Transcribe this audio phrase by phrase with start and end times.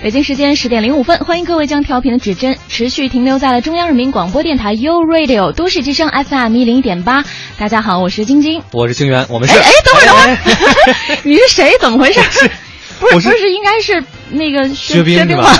[0.00, 7.24] 北京时间十点零五分，欢迎各位将调频的指针持续停留在了中央人民广播电台 u Radio 都市之声 FM 一零点八。
[7.58, 9.58] 大家好，我是晶晶，我是清源，我们是。
[9.58, 11.76] 哎哎，等会儿等会儿， 你是谁？
[11.80, 12.20] 怎么回事？
[13.00, 15.52] 不是不是，应该是那个薛冰吧？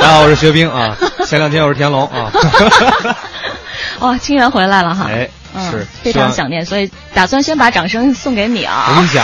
[0.00, 0.96] 大家好，我是薛冰啊。
[1.28, 2.32] 前两天我是田龙啊。
[4.00, 5.06] 哇，清源回来了哈！
[5.12, 5.28] 哎，
[5.70, 8.86] 是非常想念，所以打算先把掌声送给你啊。
[8.88, 9.22] 我跟你讲，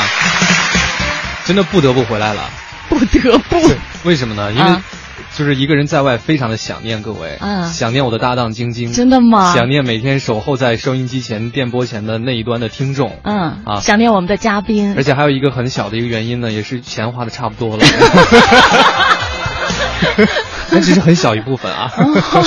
[1.46, 2.43] 真的不得不回来了。
[2.91, 3.71] 不得不，
[4.09, 4.51] 为什么呢？
[4.53, 4.79] 因为
[5.37, 7.39] 就是一个人在外，非常的想念各位，
[7.71, 9.53] 想念我的搭档晶晶，真的吗？
[9.55, 17.85] 想念每天守候在收音机前、电波前的那一端的听众，嗯啊，想念我们的嘉宾，而且还有一个很小的一个原因呢，也是钱花的差不多了。
[20.70, 21.93] 那只是很小一部分啊，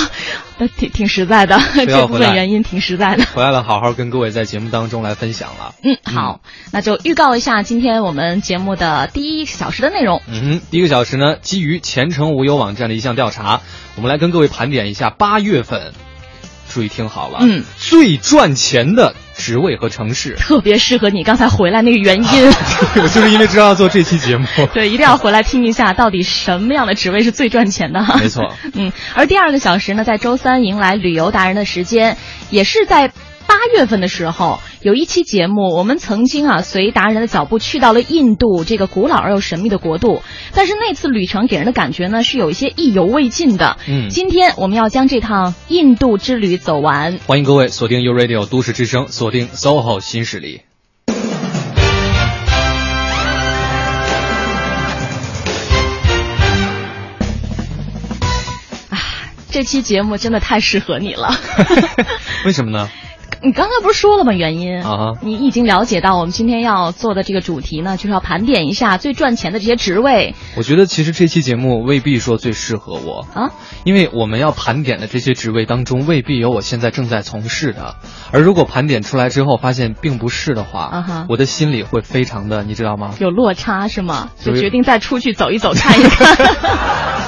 [0.58, 3.24] 那挺挺实在的， 这部分原因挺实在的。
[3.34, 5.74] 回来了，好好跟各位在节目当中来分享了。
[5.82, 6.40] 嗯，好，
[6.72, 10.22] 那就预告一下今天我们节目的第一小时的内容。
[10.28, 13.60] 嗯，第一个小时呢，基于前程无忧网站的一项调查，
[13.96, 15.92] 我们来跟各位盘点一下八月份。
[16.68, 22.52] 注意听好了，嗯，最赚钱的职位和城市，特别适合你刚才回来那个原因。
[23.02, 28.04] 我就是因为知道要做这期节目，对，一定要回来听一下，到底什么样的职位是最赚钱的？
[28.18, 28.92] 没错， 嗯。
[29.14, 32.16] 而第二个小时呢，在周三迎来旅游达人的时间，
[32.50, 33.12] 也是在。
[33.52, 40.22] 八月份的时候，有一期节目，我们曾经啊随达人的脚步去到了印度这个古老而又神秘的国度，
[40.54, 43.76] 但是那次旅程给人的感觉呢是有一些意犹未尽的。
[43.86, 47.18] 嗯，今天我们要将这趟印度之旅走完。
[47.26, 50.62] 欢迎各位锁定 U Radio 都市之声，锁定 SOHO 新势力。
[58.88, 58.96] 啊，
[59.50, 61.36] 这期节目真的太适合你了。
[62.46, 62.88] 为什么呢？
[63.44, 64.32] 你刚刚不是说了吗？
[64.32, 70.36] 原因啊，你已经了解到我们今天要做的这个主题呢，就是要盘点一下最赚钱的这些职位。
[70.56, 73.50] 我觉得其实这期节目未必说最适合我啊，
[73.84, 77.96] 因为我们要盘点的这些职位当中，未必有我现在正在从事的。
[78.30, 83.14] 而如果盘点出来之后发现并不是的话，啊哈，我的心里会非常的，你知道吗？
[83.18, 84.30] 有落差是吗？
[84.40, 87.21] 就决定再出去走一走， 看一看。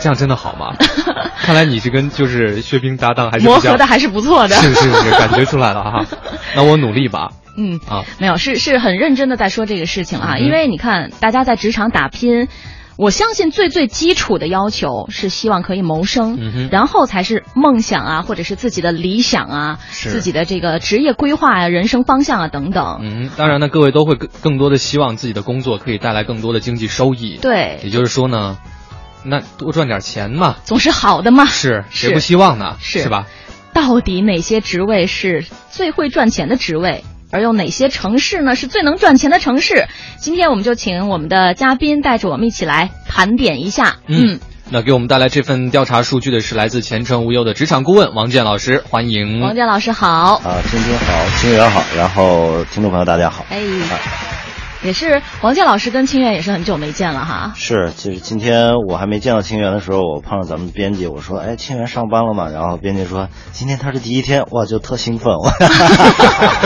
[0.00, 0.74] 这样真的好吗？
[1.40, 6.06] 看来你是跟就是薛冰搭档还是磨合的还是不错的，是是是，感觉出来了哈。
[6.54, 7.30] 那我努力吧。
[7.58, 10.36] 嗯啊，没有，是是很认真的在说这个事情啊。
[10.38, 12.48] 因为你看，大家在职场打拼，
[12.98, 22.98] 我相信最最基础的要求是希望可以谋生，然后才是梦想啊，或者是自己的理想啊，自己的这个职业规划啊、人生方向啊等等。
[23.00, 27.38] 嗯，当然呢，各位都会更更多的希望自己的工作可以带来更多的经济收益。
[27.40, 28.58] 对，也就是说呢。
[29.28, 31.46] 那多赚点钱嘛，总是好的嘛。
[31.46, 32.76] 是，谁不希望呢？
[32.80, 33.26] 是，是吧？
[33.72, 37.04] 到底哪些职位是最会赚钱的职位？
[37.32, 39.88] 而又哪些城市呢是最能赚钱的城市？
[40.18, 43.96] 今天我们就请我们的嘉宾带着我们一起来盘点一下。
[44.06, 44.38] 嗯，
[44.70, 49.40] 那给我们带来这份调查数据的是来自前程无忧的职场顾问王健老师，欢迎。
[49.40, 50.36] 王健老师好。
[50.36, 53.44] 啊，晶晶好，清源好，然后听众朋友大家好。
[53.50, 54.35] 哎。
[54.86, 57.52] 也是王健老师跟清源也是很久没见了哈。
[57.56, 65.34] 是，就是今天我还没见到清源的时候，我碰上咱们编辑，我说：“哎，清源上班了嘛？”然后编辑说：“今天他是第一天，哇，就特兴奋。”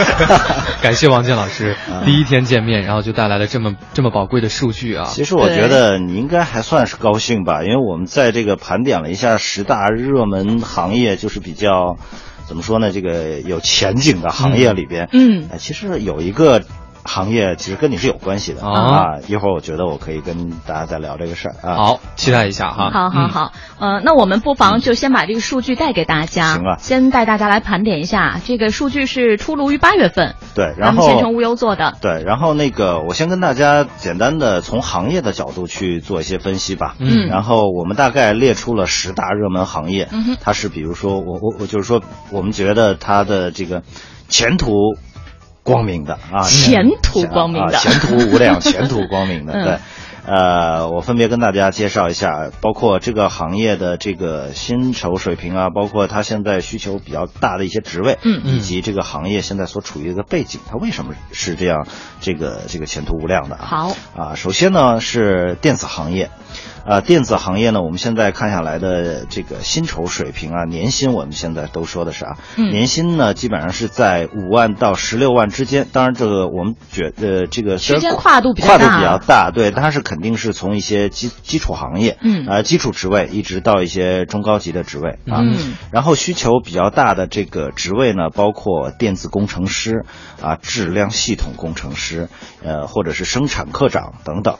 [0.82, 5.06] 感谢王健老师，第一天见面， 然后就带来了这么这么宝贵的数据啊。
[5.06, 11.96] 其实我觉得你应该还算是高兴吧，因为我们在这个盘点了一下十大热门行业，就是比较
[12.46, 16.62] 怎么说呢，这个有前景的行业里边，嗯，其实有一个。
[17.04, 19.18] 行业其实跟你是有关系的啊！
[19.26, 21.76] 一会儿我觉得我可以跟大家再聊这个事儿啊。
[21.76, 22.90] 好，期待一下哈。
[22.90, 26.54] 好好好，呃，那我们不妨就先把这个数据带给大家。
[26.54, 26.76] 行啊。
[26.78, 30.34] 先带大家来盘点一下，这个数据是出炉于八月份。
[30.54, 31.96] 对，然后前程无忧做的。
[32.00, 36.96] 对，然后那个我先跟大家简单的从行业的角度去做一些分析吧。
[36.98, 37.26] 嗯。
[37.28, 40.08] 然后我们大概列出了十大热门行业。
[40.12, 40.36] 嗯。
[40.40, 43.82] 它是比如说我我我就是说我们觉得它的这个
[44.28, 44.74] 前途。
[45.70, 49.52] 光明的啊， 前途光明的，前途无量，前途光明的。
[49.52, 49.78] 对，
[50.26, 61.86] 呃，我分别跟大家介绍一下，包括这个行业的这个薪酬水平啊，包括它现在需求比较大的一些职位，嗯以及这个行业现在所处于一个背景，它为什么是这样，
[62.20, 63.64] 这个这个前途无量的啊？
[63.64, 66.30] 好啊，首先呢是电子行业。
[66.84, 75.86] 呃，电子行业呢，我们现在看下来的这个薪酬水平啊，年薪我们现在都说的是啊，年薪呢基本上是在五万到十六万之间。
[75.92, 85.40] 当然，这个我们觉呃这个时间跨度比较大，跨度比较大，对，它是肯定是从一些基基础行业，嗯，呃，基础职位一直到一些中高级的职位啊。
[85.42, 90.04] 嗯，然后需求比较大的这个职位呢，包括电子工程师
[90.40, 92.28] 啊、质量系统工程师，
[92.64, 94.56] 呃，或者是生产科长等等。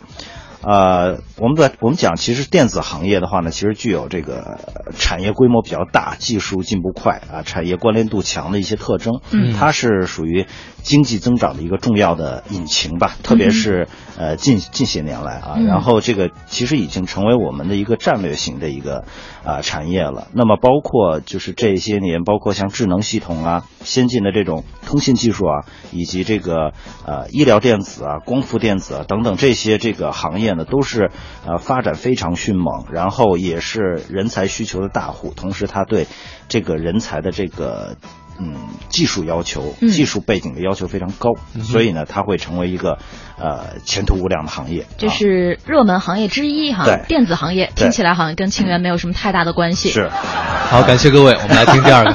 [0.62, 4.61] 呃，我们在我们讲，其实电子行业的话呢，其实具有这个
[4.97, 9.21] 产业规模比较大、技术进步快啊、产业关联度强的一些特征。
[9.31, 10.47] 嗯，它是属于
[10.83, 19.05] 经济增长的一个重要的引擎吧，特别是呃近近些年来啊，然后这个其实已经成为我们的一个战略性的一个
[19.45, 20.29] 啊产业了。
[20.35, 26.73] 那么包括就是这些年，包括像智能系统啊、先进的这种通信技术啊，以及这个
[27.07, 31.11] 呃医疗电子啊、光伏电子啊等等这些这个行业呢，都是
[31.47, 36.06] 呃发展非常迅猛，然后也是人才需求的大户，同时它对
[36.49, 37.97] 这个人才的这个。
[38.43, 38.55] 嗯，
[38.88, 42.99] 技术要求、技术背景的要求非常高，所以呢，它会成为一个
[43.40, 44.87] 呃前途无量的行业。
[44.98, 46.84] 这是热门行业之一哈。
[46.84, 49.90] 对，电子行业听起来好像跟清源没有什么太大的关系。
[49.90, 50.08] 是。
[50.08, 52.10] 好，感谢各位，我们来听第二个。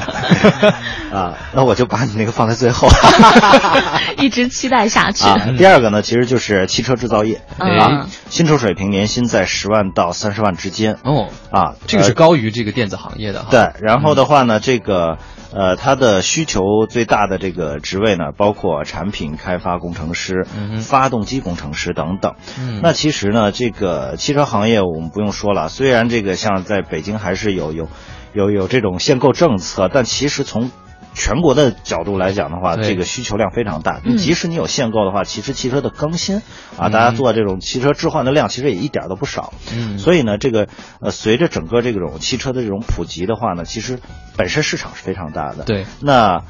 [1.16, 2.88] 啊，那我就把你那个放在最后，
[4.18, 5.24] 一直期待下去。
[5.56, 10.96] 第二个呢，其实就是汽车制造业啊，薪酬水平年薪在十万到三十万之间。
[11.04, 13.46] 哦，啊，这个是高于这个电子行业的。
[13.50, 15.18] 对，然后的话呢，这个。
[15.54, 20.44] 呃，它的需求最大的这个职位呢，包括产品开发工程师、
[20.82, 22.34] 发动机工程师等等。
[22.58, 27.88] 嗯那其实呢，这个汽车行业我们不用说了，虽然这个像在北京还是有有
[28.32, 30.70] 有有这种限购政策，但其实从
[31.14, 34.00] 全国的角度来讲的话，这个需求量非常大。
[34.18, 36.42] 即使你有限购的话，其实汽车的更新
[36.76, 39.54] 啊，大家做这种汽车置换的量其实也一点都不少。
[39.74, 40.68] 嗯，所以呢，这个
[41.00, 43.98] 呃，随着整个这种汽车的这种普及的话呢，其实
[44.36, 45.64] 本身市场是非常大的。
[45.64, 46.42] 对，那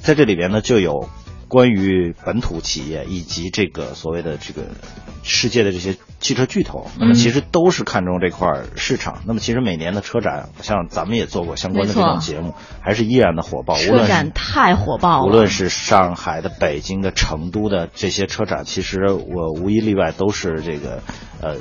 [0.00, 1.08] 在这里边呢，就有。
[1.52, 4.62] 关于本土企业以及这个所谓的这个
[5.22, 9.20] 世界的这些汽车巨头，那么其实都是看中这块市场。
[9.26, 13.76] 那么其实每年的车展，像咱们也做过相关的这种节目，还是依然的火爆。
[13.76, 15.26] 车展太火爆了。
[15.26, 21.02] 无论是上海的、北京的、成都的这些车展，其实我无一例外都是这个
[21.42, 21.58] 呃。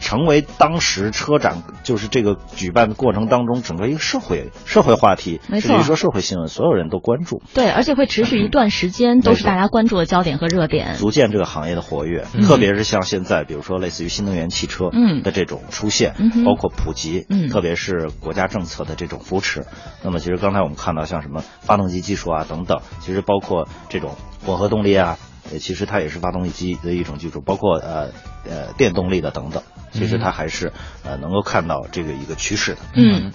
[0.00, 7.42] 成为当时车展就是这个举办的过程当中整个一个社会社会话题，没错，说社会新闻，所有人都关注。
[7.54, 12.24] 对，而且会持续一段时间，都是大家关注的焦点和热点，逐渐这个行业的活跃。
[12.42, 14.90] 特别是像现在，比如说类似于新能源汽车
[15.22, 16.14] 的这种出现，
[16.44, 19.66] 包括普及，特别是国家政策的这种扶持。
[20.02, 24.14] 那么，其实刚才我们看到像什么发动机技术啊等等，其实包括这种
[24.44, 25.18] 混合动力啊。
[25.58, 28.10] 其实它也是发动机的一种技术，包括呃
[28.44, 29.62] 呃电动力的等等。
[29.92, 30.72] 其实它还是
[31.04, 32.80] 呃能够看到这个一个趋势的。
[32.94, 33.32] 嗯，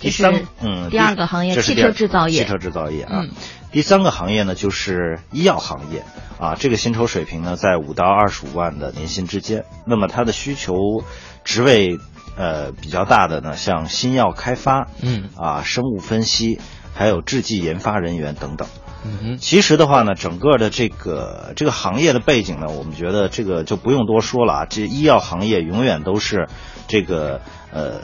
[0.00, 2.42] 第三，嗯，第二个行业汽车制造业。
[2.42, 3.24] 汽车制造业啊，
[3.70, 6.04] 第三个行业呢就是医药行业
[6.38, 9.64] 啊，这个薪酬水平呢在五到二十五万的年薪之间。
[9.86, 10.72] 那么它的需求
[11.44, 11.98] 职位
[12.36, 16.58] 呃比较大的呢，像新药开发，嗯啊，生物分析，
[16.94, 18.66] 还有制剂研发人员等等。
[19.04, 24.66] 嗯，其实的话呢，整个的这个这个行业的背景呢，我们觉得这个就不用多说了啊。
[24.68, 26.48] 这医药行业永远都是
[26.86, 27.40] 这个
[27.72, 28.00] 呃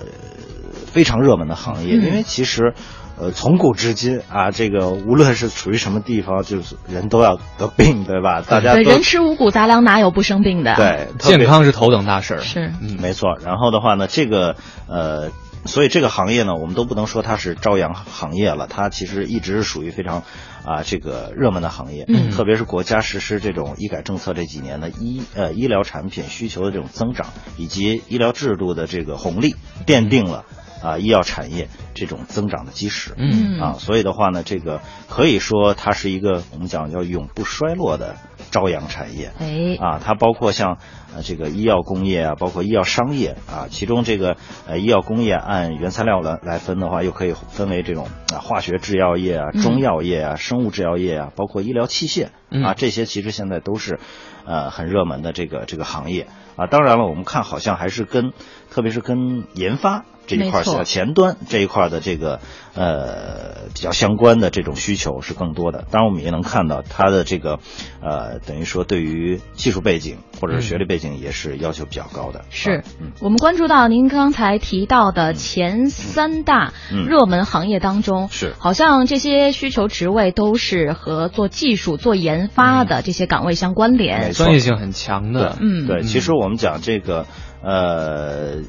[0.93, 2.75] 非常热门的行业，因为其实
[3.19, 8.41] 呃从古至今啊，这个无论是处于什么地方，就是人都要得病，对吧？
[8.41, 10.75] 大家人吃五谷杂粮，哪有不生病的？
[10.77, 12.41] 对， 健康是头等大事儿。
[12.41, 13.37] 是，嗯，没错。
[13.45, 14.57] 然后的话呢，这个
[14.89, 15.31] 呃。
[15.65, 20.23] 所以这个行业呢，我们都不能说它是朝阳行业了，它其实一直是属于非常
[20.67, 22.05] 啊这个热门的行业。
[22.09, 29.55] 嗯，特别是国家实施这种医改政策这几年的，医呃医疗产品需求的这种增长，以及医疗制度的这个红利，
[29.87, 30.45] 奠定了
[30.83, 33.15] 啊医药产业这种增长的基石。
[33.17, 38.17] 嗯啊，所以的话呢，这个可以说它是一个我们讲叫永不衰落的。
[38.49, 40.79] 朝阳产业，哎，啊，它包括像
[41.17, 52.27] 呃这个医药工业啊，包括医药商业啊，其中这个呃医药工业按原材料来来分的话，又可以分为这种啊化学制药业啊、中药业啊、生物制药业啊，包括医疗器械
[52.63, 53.99] 啊，这些其实现在都是
[54.45, 56.67] 呃很热门的这个这个行业啊。
[56.67, 58.33] 当然了，我们看好像还是跟
[58.71, 60.05] 特别是跟研发。
[60.27, 62.41] 这一块儿前端这一块的这个
[62.75, 67.59] 呃比较相关的这种需求是更多的，当然我们也能看到它的这个
[68.03, 72.45] 呃等于说对于技术背景或者是学历背景也是要求比较高的。
[72.51, 72.83] 是，
[73.21, 76.73] 我们关注到您刚才提到的前三大
[77.09, 85.57] 热门行业当中，是好像这些需求职位都是和做技术、做研发的这些岗位相关联，专业性很强的。
[85.61, 87.27] 嗯，对，其实我们讲这个
[87.63, 88.63] 呃。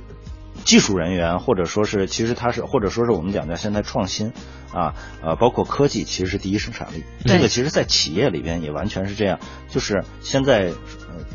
[0.67, 4.33] 技术人员，或者说是，其实他是，或者说是我们讲的现在创新，
[4.73, 7.05] 啊，呃，包括科技，其实是第一生产力。
[7.23, 10.73] 这个其实，在企业里边也完全是这样，就是现在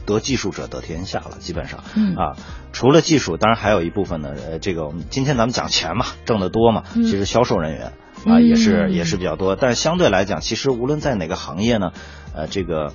[0.04, 1.80] 得技术者得天下了，基本上，
[2.14, 2.36] 啊，
[2.74, 7.94] 除了技术，当然还有一部分呢，呃，这个我们今天咱们讲钱嘛， 挣得多嘛，其实销售人员
[8.26, 11.92] 啊也是也是比较多，但是相对来讲，其实无论在哪个行业呢，
[12.34, 12.92] 呃，这个。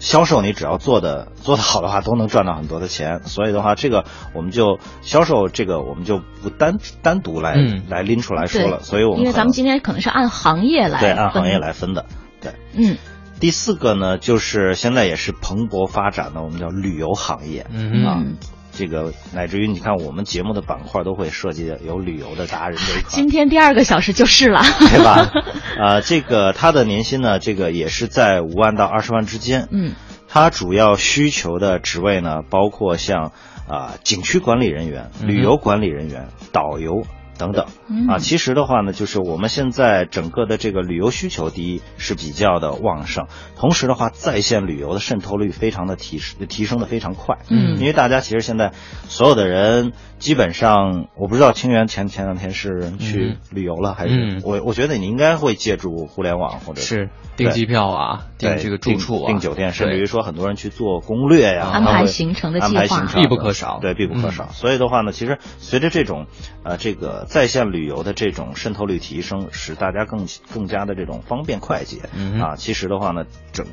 [0.00, 3.22] 销售你只要做的做得好的话，都能赚到很多的钱。
[3.22, 4.04] 所以的话，这个
[4.34, 8.80] 我们就销售这个我们就不单单独来、嗯来拎出来说了。
[8.82, 12.06] 所以我们因为咱们今天可能是按行业来对按行业来分的。
[12.40, 12.96] 对，嗯
[13.38, 17.66] 第四个呢，就是现在也是蓬勃发展的，我们叫旅游行业。
[17.70, 18.36] 嗯啊嗯，
[18.80, 23.10] 这个乃至于你看我们节目的板块都会涉及有旅游的达人这一块。
[23.12, 25.30] 今天第二个小时就是了，对吧？
[25.78, 29.68] 呃，这个他的年薪呢，这个也是在五万到二十万之间。
[29.70, 29.92] 嗯
[30.32, 33.32] 他主要需求的职位呢，包括像
[33.68, 37.02] 啊、景区管理人员、嗯旅游管理人员、导游
[37.40, 37.66] 等等。
[37.88, 38.06] 嗯。
[38.06, 47.38] 啊，其实的话呢，就是我们现在整个的这个旅游需求，第一是比较的旺盛，同时的话，在线旅游的渗透率非常的提提升的非常快。
[47.48, 47.78] 嗯。
[47.78, 48.72] 因为大家其实现在
[49.08, 54.42] 所有的人基本上，我不知道清源前前两天是去旅游了、还是、嗯。
[54.44, 62.82] 我我觉得你应该会借助互联网或者是订机票啊，订这个住处啊，订酒店，甚至于说很多人去做攻略呀，安排行程的计划。
[62.82, 63.78] 安排必不可少。
[63.80, 64.44] 对，必不可少。
[64.44, 64.52] 嗯。
[64.52, 66.26] 所以的话呢，其实随着这种
[66.64, 73.66] 呃这个在线旅游的这种渗透率提升，使大家更更加的这种方便快捷、嗯啊，其实的话呢，整。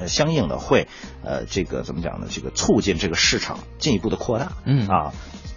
[0.00, 0.86] 呃，相应的会，
[1.24, 2.28] 呃，这个怎么讲呢？
[2.30, 5.12] 这个促进这个市场进一步的扩大，嗯啊，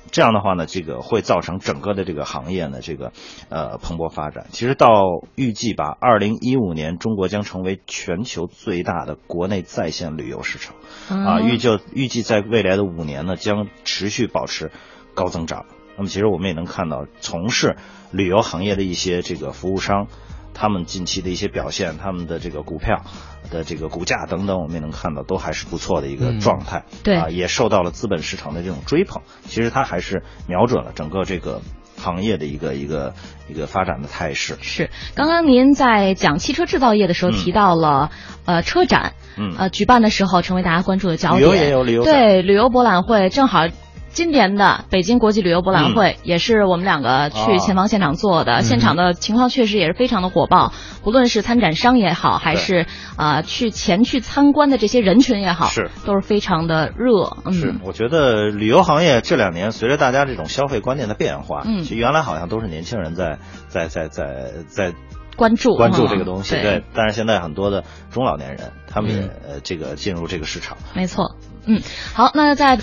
[0.09, 3.11] 这样的话呢，这个会造成整个的这个行业呢，这个
[3.49, 4.47] 呃蓬勃发展。
[4.49, 4.89] 其实到
[5.35, 10.73] 预计吧，二零一五年中国将成为全球最大的国内在线旅游市场
[11.09, 14.71] 啊，嗯预就预计在未来的五年呢，将持续保持
[15.13, 15.67] 高增长。
[15.97, 17.75] 那么其实我们也能看到，从事
[18.11, 20.07] 旅游行业的一些这个服务商。
[20.53, 23.03] 他们近期的一些表现，他们的这个股票
[23.49, 26.83] 的这个股价等等，我们也能看到都还是不错的一个嗯状态。
[27.03, 29.21] 对啊，也受到了资本市场的这种追捧。
[29.45, 31.61] 其实它还是瞄准了整个这个
[31.97, 33.13] 行业的一个一个
[33.47, 34.57] 一个发展的态势。
[34.61, 38.11] 是，刚刚您在讲汽车制造业的时候嗯提到了，
[38.45, 41.57] 呃，车展，嗯呃，举办的时候成为大家关注的焦点旅点。
[41.57, 43.67] 游也有旅游对，旅游博览会正好。
[44.13, 52.85] 今年的北京国际旅游博览会、也是我们两个去前方现场做的，嗯现场的情况确实也是非常的火爆，不论是参展商也好，还对是
[53.17, 57.37] 呃去前去参观的这些人群也好，是都是非常的热。
[57.45, 63.39] 嗯，是，我觉得旅游行业这两年随着大家这种消费观念的变化，嗯其实原来好像都是年轻人在
[63.69, 64.93] 在在在在
[65.37, 66.83] 关注关注嗯这个东西，对对。
[66.93, 69.29] 但是现在很多的中老年人，他们也
[69.63, 70.77] 这个进入这个市场。
[70.93, 71.35] 没错。
[71.65, 71.81] 嗯，
[72.13, 72.79] 好，那在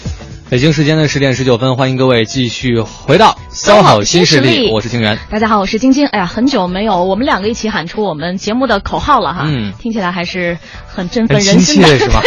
[0.48, 5.18] 北京时间的十点十九分，欢迎各位继续回到骚好新势力，我是清源。
[5.30, 6.06] 大家好，我是晶晶。
[6.06, 12.22] 哎呀，很久没有我们两个一起喊出我们节目的口号了哈，嗯听起来还是很振奋人心的， 是吧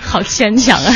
[0.00, 0.94] 好牵强啊！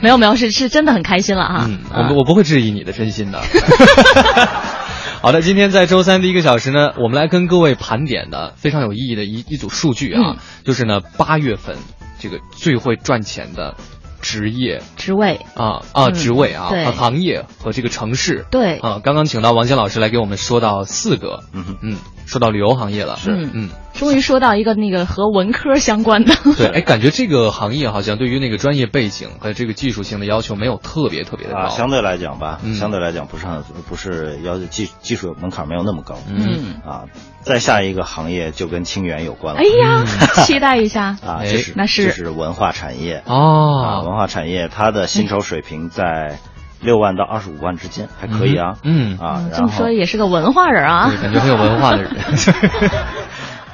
[0.00, 1.66] 没有没有，是是真的很开心了哈。
[1.68, 3.40] 嗯，啊我我不会质疑你的真心的。
[5.20, 11.76] 好的，今天在周三第一个小时呢，我们来跟各位盘点的非常有意义的一一组数据啊，嗯就是呢八月份
[12.18, 13.76] 这个最会赚钱的
[14.20, 14.82] 职业。
[14.96, 15.40] 职位。
[15.54, 18.44] 啊啊嗯职位啊和行业和这个城市。
[18.50, 18.78] 对。
[18.78, 21.96] 啊，刚刚请到王坚老师来给我们说到四个，嗯哼，嗯，
[22.28, 23.32] 说到旅游行业了，是。
[23.32, 23.50] 嗯。
[23.54, 32.74] 嗯，终于说到一个那个和文科相关的，对，哎，感觉这个行业好像对于那个专业背景和这个技术性的要求没有特别特别的高，啊，相对来讲吧，嗯。
[32.74, 36.16] 相对来讲不是很不是要求技技术门槛没有那么高。
[36.28, 36.74] 嗯。
[36.86, 37.04] 啊，
[37.40, 39.60] 再下一个行业就跟清源有关了。
[39.60, 40.04] 哎呀，
[40.44, 41.16] 期待一下。
[41.24, 41.46] 啊，哎。
[41.46, 42.04] 这是那是。
[42.04, 43.22] 这是文化产业。
[43.26, 46.38] 啊，哦，文化产业它的薪酬水平在
[46.80, 48.76] 六万到二十五万之间，还可以啊。
[48.82, 51.22] 嗯嗯啊嗯，这然后么说也是个文化人啊对，。
[51.22, 52.12] 感觉很有文化的人。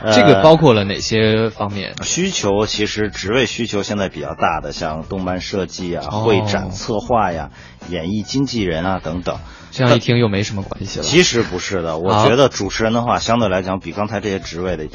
[0.02, 1.94] 呃 这个包括了哪些方面？
[2.02, 7.48] 需求其实职位需求现在比较大的，像动漫设计啊、哦会展策划呀、
[7.88, 9.38] 演艺经纪人啊等等。
[9.70, 11.04] 这样一听又没什么关系了。
[11.04, 14.88] 其实不是的，我啊觉得主持人的话，相对来讲比刚才这些职位的，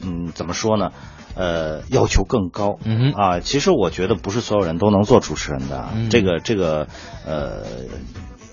[0.00, 0.90] 嗯，怎么说呢？
[1.34, 2.78] 呃，要求更高。
[2.84, 5.92] 嗯啊，其实我觉得不是所有人都能做主持人的啊。
[5.94, 6.86] 嗯这个这个
[7.26, 7.64] 呃，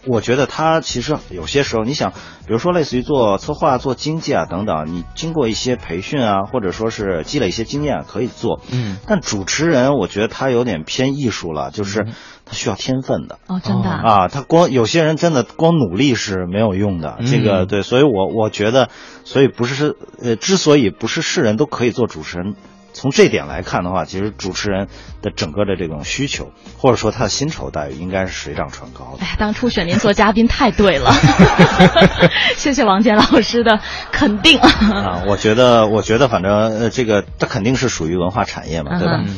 [0.09, 8.59] 我觉得他其实有些时候，你想，比如说类似于做策划、做经济啊等等，你经过一些培训啊，或者说是积累一些经验，可以做。
[8.71, 12.13] 嗯但主持人，我觉得他有点偏艺术了，就是嗯
[12.45, 13.37] 他需要天分的。
[13.47, 14.13] 哦，真的哦啊。
[14.23, 18.89] 啊，他光有些人真的光努力是没有用的，这个嗯对，所以我我觉得，
[19.23, 22.55] 所以不是呃，之所以不是世人都可以做主持人，
[22.93, 24.87] 从这点来看的话，其实主持人
[25.21, 29.27] 的整个的这种需求，或者说他的薪酬待遇，应该是水涨船高的哎。
[29.27, 31.11] 呀，当初选您做嘉宾太对了，
[32.57, 33.79] 谢谢王健老师的
[34.11, 34.59] 肯定。
[34.59, 39.23] 啊，我觉得，我觉得，反正呃，这个它肯定是属于文化产业嘛，对吧？
[39.25, 39.37] 嗯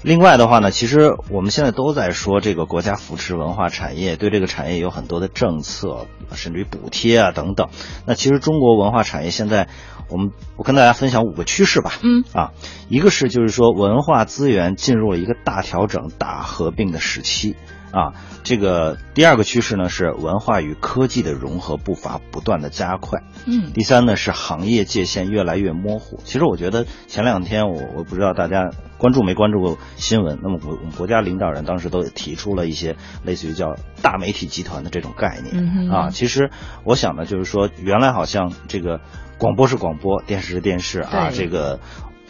[0.00, 7.66] 另外的话呢，其实我们现在都在说这个国家扶持文化产业，对这个产业有很多的政策，甚至于补贴啊等等。
[8.06, 9.66] 那其实中国文化产业现在，
[10.08, 11.92] 我们我跟大家分享五个趋势吧。
[12.02, 12.52] 嗯啊，
[12.88, 17.56] 一个是就是说文化资源进入了一个大调整、大合并的时期。
[17.90, 18.12] 啊，
[18.44, 23.22] 这个第二个趋势呢是文化与科技的融合步伐不断的加快。
[23.46, 26.20] 嗯，第三呢是行业界限越来越模糊。
[26.22, 35.56] 其实我觉得前两天我我不知道大家关注没关注过新闻，那么我我们国家领导人当时都提出了一些类似于叫大媒体集团的这种概念。
[35.56, 36.50] 嗯啊，其实
[36.84, 39.00] 我想呢，就是说原来好像这个
[39.38, 41.80] 广播是广播，电视是电视啊，这个。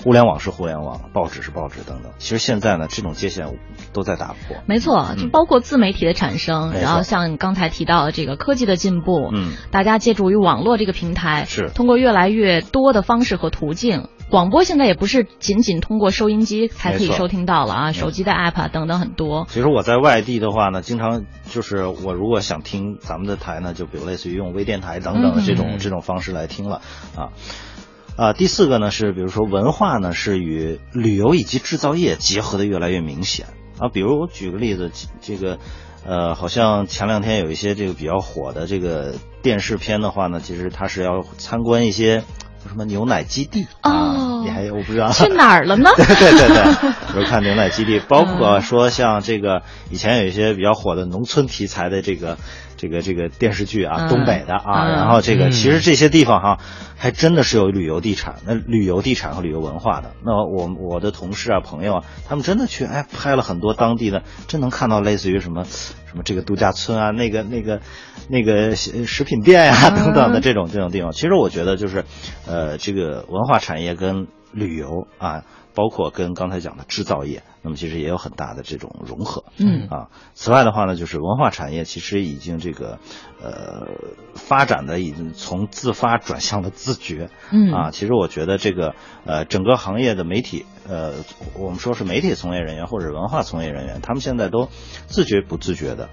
[0.00, 2.12] 互联网是互联网，报纸是报纸等等。
[2.18, 3.58] 其实现在呢，这种界限
[3.92, 4.56] 都在打破。
[4.64, 14.06] 没错，就包括自媒体的产生，然后像刚才提到的这个科技的进步，嗯，大家借助于网络这个平台，是通过越来越多的方式和途径。
[14.30, 19.46] 广播现在也不是仅仅通过收音机才可以收听到了啊，手机的 app 等等很多。
[19.48, 26.82] 其实我在外地的话呢，经常就是我如果想听咱们的台呢，就比如类似于用微电台等等的这种这种方式来听了
[27.16, 27.32] 啊。
[28.16, 33.46] 啊，第四个呢是，比如说文化呢是与旅游以及制造业结合的越来越明显
[33.78, 33.88] 啊。
[33.88, 35.58] 比如我举个例子，这个，
[36.04, 42.24] 呃，好像前两天有一些这个比较火的这个电视片的话呢，其实它是要参观一些
[42.68, 45.90] 什么牛奶基地哦，你还我不知道去哪儿了呢？
[45.96, 52.36] 对对对对，比如 看牛奶基地，包括说像这个以前有一些比较火的农村题材的这个。
[52.80, 56.58] 这个这个电视剧啊，东北的啊，然后这个其实这些地方哈，
[56.96, 60.12] 还真的是有旅游地产，那旅游地产和旅游文化的。
[60.24, 65.64] 那我我的同事啊朋友啊，他们真的去哎拍了很多当地的，真能看到类似于什么
[66.10, 67.80] 什么这个度假村啊，那个那个
[68.28, 71.12] 那个食品店呀等等的这种这种地方。
[71.12, 72.04] 其实我觉得就是，
[72.46, 75.44] 呃，这个文化产业跟旅游啊。
[75.78, 79.44] 包括跟刚才讲的制造业，那么其实也有很大的这种融合。
[79.58, 82.98] 嗯啊，此外的话呢，就是文化产业其实已经这个
[83.40, 83.86] 呃
[84.34, 87.30] 发展的已经从自发转向了自觉。
[87.52, 91.12] 嗯啊，其实我觉得这个呃整个行业的媒体呃
[91.54, 94.68] 我们说是媒体从业人员或者文化从业人员，他们现在都
[95.06, 96.10] 自觉不自觉的。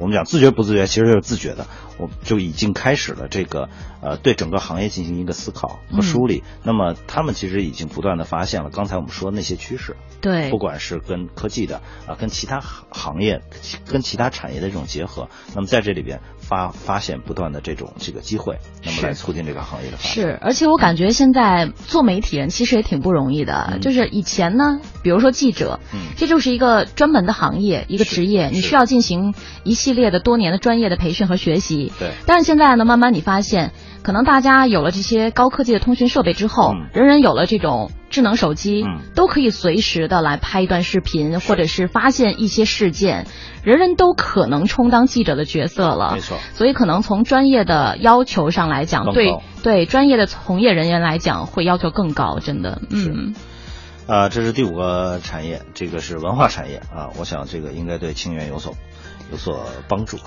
[0.00, 1.66] 我们讲自觉不自觉，其实就是自觉的，
[1.98, 3.68] 我就已经开始了这个
[4.00, 6.42] 呃对整个行业进行一个思考和梳理。
[6.64, 13.42] 那么他们其实已经不断的发现了刚才我们说的那些趋势，对，不管是跟科技的啊，跟其他行业、
[13.86, 20.12] 跟其他产业的这种结合，那么在这里边发发现不断的这种这个机会，那么来促进这个行业的发展。
[20.12, 29.90] 是，而且我感觉现在做媒体人其实也挺不容易的，就是以前呢，比如说记者，嗯，这就是一个专门的行业，一个职业，你需要进行一系。
[29.90, 32.12] 系列的多年的专业的培训和学习，对。
[32.26, 43.26] 但是现在呢，慢慢你发现，可能大家有了这些高科技的通讯设备之后，人人有了这种智能手机，都可以随时的来拍一段视频，或者是发现一些事件，
[43.62, 46.12] 人人都可能充当记者的角色了。
[46.14, 46.36] 没错。
[46.52, 52.82] 所以可能从专业的要求上来讲，对对专业的从业人员来讲，会要求更高，真的。
[52.90, 53.34] 嗯。
[54.06, 58.74] 啊，这是第五个产业，这个是文化产业啊，我想这个应该对清源有所。
[59.30, 60.18] 有所帮助，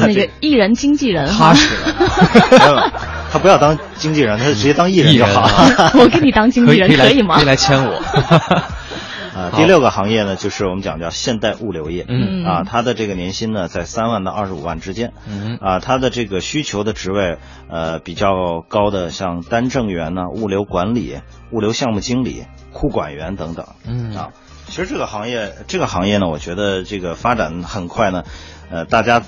[0.00, 2.88] 那 个艺人经纪人踏实了，
[3.32, 5.50] 他不要当经纪人，他直接当艺人就好。
[5.98, 7.34] 我给你当经纪人可以吗？
[7.34, 8.00] 可以来签我。
[9.34, 12.06] 啊，第六个行业呢，就是我们讲叫现代物流业。
[12.08, 15.12] 嗯啊，它的这个年薪呢在三万到二十五万之间。
[15.26, 21.18] 嗯啊，它的这个需求的职位呃比较高的，像单证员呢、物流管理、
[21.50, 23.66] 物流项目经理、库管员等等。
[23.86, 24.28] 嗯啊。
[24.66, 28.24] 其实这个行业，这个行业呢，我觉得这个发展很快呢，
[28.70, 29.22] 呃，大家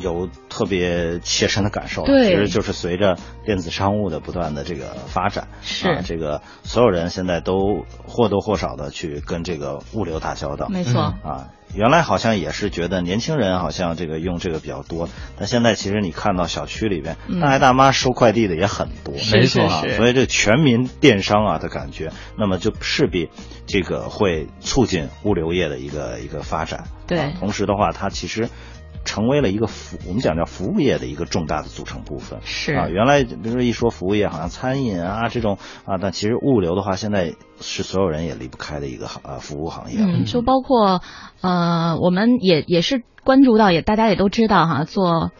[0.00, 11.48] 有特别切身的感受，其实就是随着电子商务的不断的这个发展，是这个所有人现在都或多或少的去跟这个物流打交道，没错啊。
[11.74, 23.30] 原来好像也是觉得年轻人好像这个用这个比较多，但现在其实你看到小区里边大爷大妈收快递的也很多，没错啊，所以这全民电商啊的感觉，那么就势必
[23.66, 26.84] 这个会促进物流业的一个一个发展。
[27.14, 28.48] 对，同时的话，它其实。
[29.04, 32.38] 成为了一个服，我们讲叫服务业的一个重大的组成部分。
[32.44, 39.98] 是啊，原来比如说一说服务业，好像餐饮啊这种啊，但其实物流的话，现在是所有人也离不开的一个行啊服务行业。
[39.98, 41.02] 嗯，就包括
[41.40, 45.32] 呃，我们也也是关注到，也大家也都知道哈，做。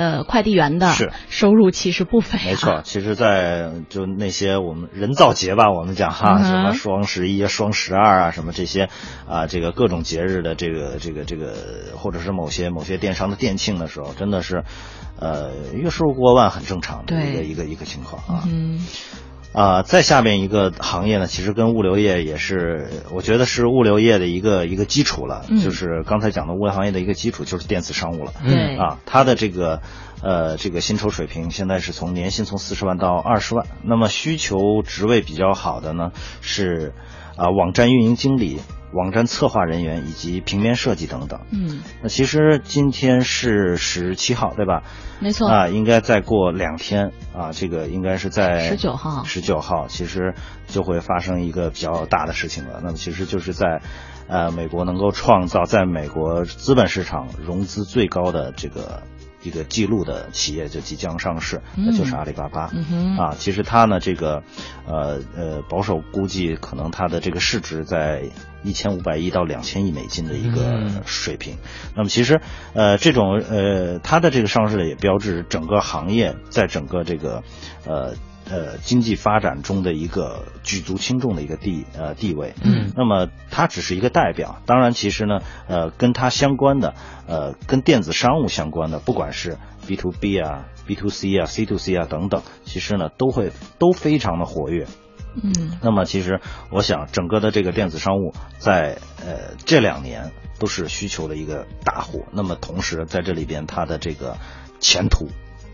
[0.00, 2.38] 呃，快递员的是收入其实不菲。
[2.42, 8.88] 没错，其实，在就那些我们人造节吧，我们讲哈，什么双十一、双十二啊，什么这些
[9.28, 11.54] 啊，这个各种节日的这个这个这个，
[11.98, 14.64] 或者是某些某些电商的店庆的时候，真的是，
[15.18, 18.44] 呃，月收入过万很正常的一个一个一个情况啊。
[18.46, 18.80] 嗯。
[19.52, 28.32] 啊，再下面一个行业呢，其实跟物流业也是，我觉得是物流业的一个一个基础了，就是刚才讲的物流行业的一个基础，就是电子商务了。
[28.44, 29.82] 嗯啊，它的这个
[30.22, 36.92] 呃这个薪酬水平现在是从年薪从四十万到二十万，那么需求职位比较好的呢是
[37.36, 38.60] 啊网站运营经理。
[38.92, 41.40] 网站策划人员以及平面设计等等。
[41.50, 44.82] 嗯，那其实今天是十七号，对吧？
[45.20, 45.48] 没错。
[45.48, 49.24] 啊，应该再过两天啊，这个应该是在十九号。
[49.24, 50.34] 十九号，其实
[50.66, 52.80] 就会发生一个比较大的事情了。
[52.82, 53.80] 那么，其实就是在
[54.26, 59.02] 呃美国能够创造在美国资本市场融资最高的这个。
[59.42, 63.34] 一个记录的企业就即将上市，那就是阿里巴巴嗯啊。
[63.38, 64.42] 其实它呢，这个
[64.86, 68.24] 呃呃，保守估计可能它的这个市值在
[68.62, 71.56] 一千五百亿到两千亿美金的一个水平。
[71.94, 72.40] 那么其实
[72.74, 77.42] 呃，这种呃，它的这个上市也标志整个行业在整个这个
[77.86, 78.14] 呃。
[78.50, 84.60] 呃，经济发展中的一个举足轻重的一个地呃地位，嗯，那么它只是一个代表。
[84.66, 86.94] 当然，其实呢，呃，跟它相关的，
[87.28, 94.88] 呃，跟电子商务相关的，不管是 B to B 啊、B to C 啊、C to C 啊等等，其实呢，都会都非常的活跃。
[95.34, 96.40] 嗯，那么其实
[96.70, 102.26] 我想，整个的这个电子商务在呃这两年都是需求的一个大户。
[102.32, 104.36] 那么同时在这里边，它的这个
[104.80, 105.28] 前途。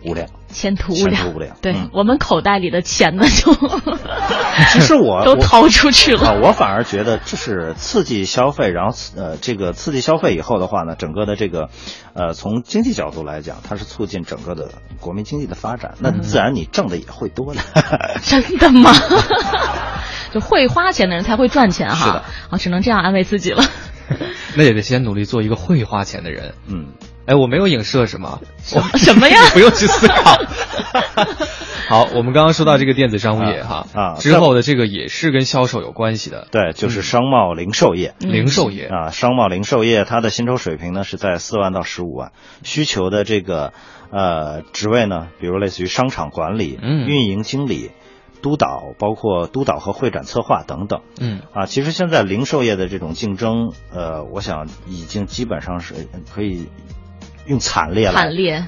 [0.04, 1.56] 无量，前途无量，无量。
[1.60, 3.52] 对我们口袋里的钱呢，就
[4.72, 6.40] 其实我都掏出去了。
[6.42, 11.68] 我反而觉得这是刺激消费，然后呃，这个刺激消费以后的话呢，整个的这个
[12.14, 14.68] 呃，从经济角度来讲，它是促进整个的
[15.00, 15.94] 国民经济的发展。
[16.00, 17.60] 那自然你挣的也会多的。
[18.22, 18.92] 真的吗？
[20.32, 21.96] 就会花钱的人才会赚钱哈。
[21.96, 23.64] 是的，啊，只能这样安慰自己了。
[24.54, 26.54] 那也得先努力做一个会花钱的人。
[26.68, 26.92] 嗯。
[27.26, 29.36] 哎，我没有影射什么，什么呀？
[29.52, 30.38] 不用去思考。
[31.88, 42.32] 好，我们刚刚说到这个电子商务业哈啊，之后的这个也是跟销售有关系的，对，就是商贸零售业，零售业啊，商贸零售业它的薪酬水平呢是在四万到十五万，
[42.64, 43.72] 需求的这个
[44.10, 47.92] 呃职位呢，比如类似于商场管理、运营经理、
[48.42, 51.02] 督导，包括督导和会展策划等等。
[51.20, 55.94] 嗯啊，其实现在零售业的这种竞争，呃，我想已经基本上是
[56.34, 56.66] 可以。
[57.46, 58.10] 用惨烈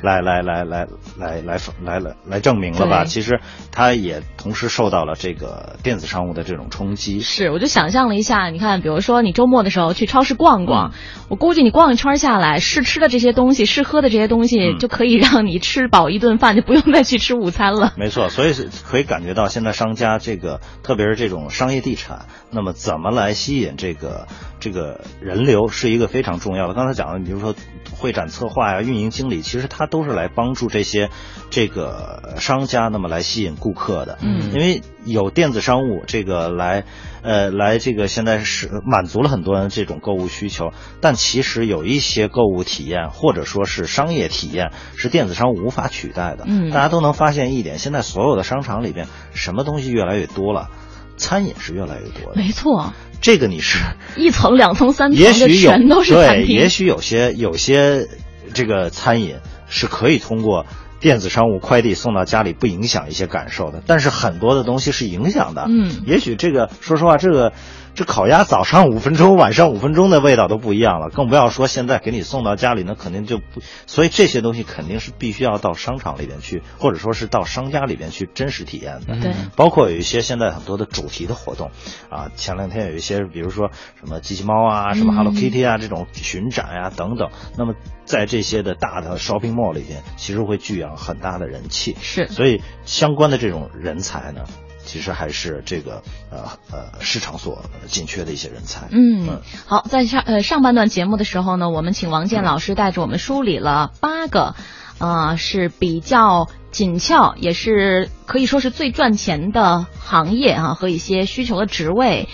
[0.03, 0.87] 来来来来来
[1.19, 3.05] 来来来来来证明了吧？
[3.05, 7.21] 其实他也同时受到了这个电子商务的这种冲击。
[7.21, 10.93] 是，我就想象了一下，你看，比如说你周末的时候去超市逛逛，
[11.29, 17.93] 我估计你逛一圈下来，试吃的这些东西，试喝的这些东西，就可以让你吃饱一顿饭，就不用再去吃午餐了。
[17.99, 24.29] 没错，所以可以感觉到现在商家这个，特别是这种商业地产，那么怎么来吸引这个
[24.61, 26.75] 这个人流，是一个非常重要的。
[26.75, 27.55] 刚才讲的，比如说
[27.91, 28.73] 会展策划。
[28.73, 31.11] 呀，运营经理其实他都是来帮助这些
[31.51, 34.19] 这个商家，那么来吸引顾客的。
[34.21, 36.85] 嗯，因为有电子商务这个来，
[37.23, 40.73] 呃，来这个现在是满足了很多人这种购物需求。
[41.01, 46.45] 但其实有一些购物体验或者说是商业体验是电子商务无法取代的。
[46.47, 50.71] 嗯，大家都能发现一点，现在所有的商场里边什么东西越来越多了，
[51.17, 52.41] 餐饮是越来越多的。
[52.41, 52.93] 没错。
[53.21, 53.79] 这个你是
[54.17, 58.09] 一层、两层、三层，也许有全都是对，也许有些有些。
[58.55, 59.37] 这个餐饮
[59.69, 60.65] 是可以通过
[61.01, 63.83] 电子商务快递送到家里，不影响一些感受的。
[63.87, 65.67] 但是很多的东西是影响的。
[65.69, 67.53] 嗯，也许这个，说实话，这个。
[67.99, 73.61] 这烤鸭早上五分钟，晚上五分钟的味道都不一样了，更不要说现在给你送到家里，那肯定就不。
[73.89, 79.19] 所以这些东西肯定是必须要到商场里边去，或者说是到商家里边去真实体验的。
[79.21, 81.73] 对，包括有一些现在很多的主题的活动，
[82.09, 87.31] 啊，前两天有一些，比如说什么机器猫啊，什么 Hello Kitty 啊这种巡展呀等等。
[87.57, 91.97] 那么在这些的大的 shopping mall 里边，其实会聚养很大的人气。
[92.01, 94.45] 是，所以相关的这种人才呢。
[94.89, 98.89] 其实还是这个呃呃市场所紧缺的一些人才。
[98.91, 104.55] 嗯，好，在上呃上半段节目的时候呢，我们请王健老师带着我们梳理了八个，
[104.99, 112.27] 呃是比较紧俏，也是可以说是最赚钱的行业啊和一些需求的职位。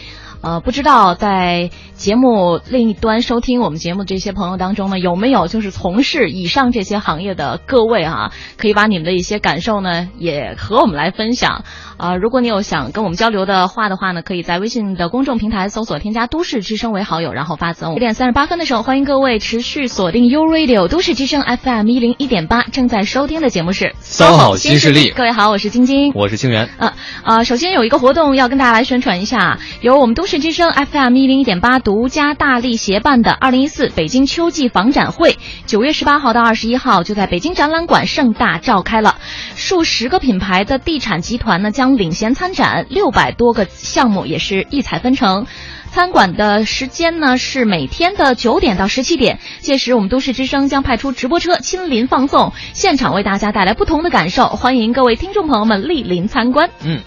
[0.45, 8.31] 呃，不知道在节目另一端收听我们节目这些朋友当中呢，有没有就是从事以上这些行业的各位啊？
[8.59, 11.65] 可以把你们的一些感受呢，也和我们来分享。
[11.97, 17.95] 啊，如果你有想跟我们交流的话的话呢，可以在微信的公众平台搜索添加“都市之声”为好友，然后发送。
[17.95, 25.11] 九点三十八分的时候，欢迎各位持续锁定 U Radio 都市之声 FM 一零一点八，正在收听的节目是《三好新势力》。
[25.15, 26.69] 各位好，我是晶晶，我是清源。
[26.77, 26.93] 呃
[27.25, 30.34] 呃，首先有一个活动要跟大家来宣传一下，由我们都市。
[30.40, 39.16] 之声 FM 一零一点八独家大力协办的二零一四北京秋季房展会，九月十八号到二十一号就在北京展览馆盛大召开了。
[39.55, 45.47] 数十个品牌的地产集团呢将领衔参展，六百多个项目也是异彩纷呈。
[45.90, 56.70] 参馆的时间呢是每天的九点到十七点，届时我们都市之声将派出直播车亲临放送，现场为大家带来不同的感受，欢迎各位听众朋友们莅临参观。
[56.83, 57.01] 嗯。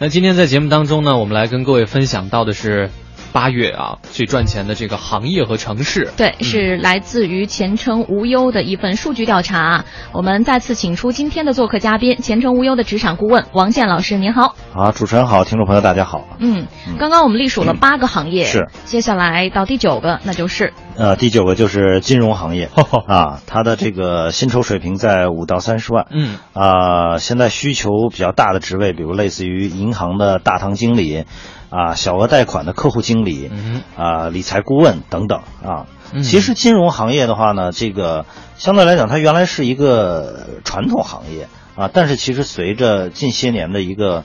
[0.00, 2.88] 那今天在节目当中呢，我们来跟各位分享到的是
[3.32, 6.10] 八月啊最赚钱的这个行业和城市。
[6.16, 9.84] 对，是来自于前程无忧的一份数据调查。
[10.12, 14.54] 我们再次请出今天的做客嘉宾，前程无忧的职场顾问王健老师，您好。
[14.72, 16.26] 好，主持人好，听众朋友大家好。
[16.38, 16.66] 嗯，
[16.98, 22.68] 刚刚我们隶属了八个行业，是，接下来到第九个，那就是呃，第九个就是金融行业
[23.06, 26.06] 啊，它的这个薪酬水平在五到三十万。
[26.10, 31.24] 嗯啊，现在需求比较大的职位，比如类似于银行的大堂经理
[31.70, 35.86] 啊，小额贷款的客户经理嗯啊，理财顾问等等啊。
[36.12, 38.24] 嗯其实金融行业的话呢，这个
[38.56, 44.24] 相对来讲，它原来是一个传统行业啊，但是其实随着近些年的一个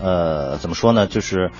[0.00, 1.50] 呃怎么说呢，就是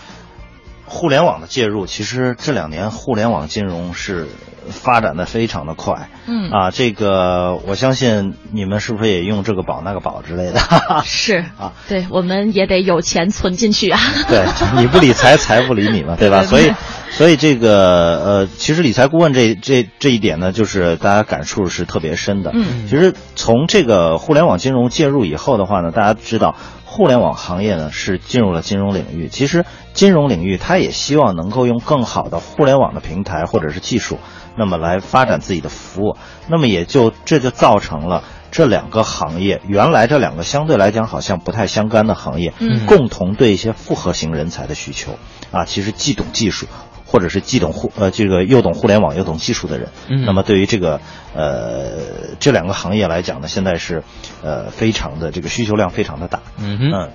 [0.86, 4.28] 互联网的介入，其实这两年互联网金融是
[4.68, 6.08] 发展的非常的快。
[6.26, 10.60] 嗯啊，这个我相信你们是不是也用这个宝那个宝之类的？
[11.04, 14.00] 是啊，对，我们也得有钱存进去啊。
[14.28, 14.44] 对，
[14.80, 16.40] 你不理财，财不理你嘛， 对吧？
[16.40, 16.72] 对所以，
[17.10, 22.50] 所以这个呃，其实理财顾问这这这一点呢，就是大家感触是特别深的。
[22.54, 26.54] 嗯其实从这个互联网金融介入以后的话呢，大家知道。
[26.86, 34.20] 互联网行业呢是进入了金融领域，其实金融领域它也希望能够用更好的互联网的平台或者是技术，
[34.56, 36.16] 那么来发展自己的服务，
[36.48, 42.86] 那么也就这就造成了这两个行业原来这两个相对来讲好像不太相干的行业，嗯。
[42.86, 45.18] 共同对一些复合型人才的需求。
[45.50, 46.66] 啊，其实既懂技术。
[47.06, 50.24] 或者是既懂互呃这个又懂互联网又懂技术的人，嗯。
[50.24, 51.00] 那么对于这个
[51.32, 54.02] 呃这两个行业来讲呢，现在是
[54.42, 57.10] 呃非常的这个需求量非常的大，嗯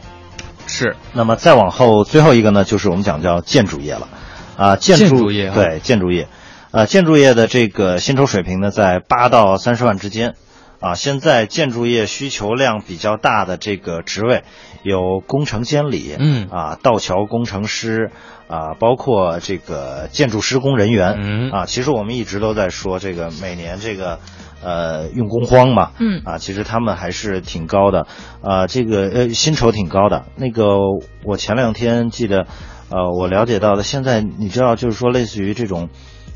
[0.67, 0.95] 是。
[1.12, 4.08] 那么再往后最后一个呢，就是我们讲叫建筑业了，
[4.56, 6.30] 啊，建筑业啊对建筑业，
[6.71, 10.36] 呃，建筑业的这个薪酬水平呢在八到三十万之间，
[10.79, 14.43] 啊，现在建筑业需求量比较大的这个职位
[14.84, 18.12] 有工程监理，嗯啊，道桥工程师。
[18.49, 24.17] 啊，包括这个建筑施工人员，嗯啊，其实我们一直都在说这个每年这个，
[24.63, 28.08] 呃，用工荒嘛，嗯啊，其实他们还是挺高的，
[28.41, 30.25] 啊，这个呃薪酬挺高的。
[30.36, 30.79] 那个
[31.23, 32.47] 我前两天记得，
[32.89, 35.89] 呃，我了解到的，现在你知道，就是说类似于这种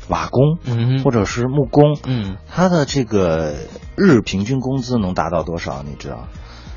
[0.08, 3.54] 瓦工，嗯或者是木工，嗯，他的这个
[3.96, 5.82] 日平均工资能达到多少？
[5.82, 6.28] 你知道？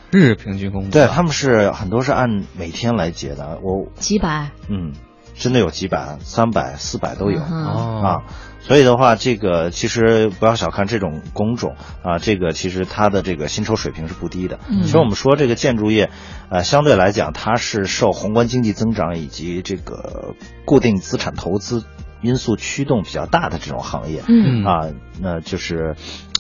[0.10, 4.94] 日平均工资对，啊他们是很多是按每天来结的，我几百，嗯，
[5.36, 7.40] 真的有几百、三百、四百都有。
[7.40, 8.24] 嗯啊，
[8.62, 14.60] 所以的话，这个其实不要小看这种工种啊，这个其实它的这个薪酬水平是不低的。
[14.70, 16.10] 嗯其实我们说这个建筑业，
[16.50, 21.84] 呃，相对来讲它是受宏观经济增长以及这个固定资产投资
[22.22, 24.24] 因素驱动比较大的这种行业。
[24.28, 24.88] 嗯啊，
[25.22, 25.96] 那就是